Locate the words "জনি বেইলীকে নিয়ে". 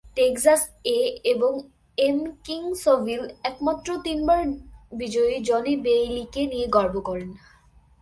5.39-6.67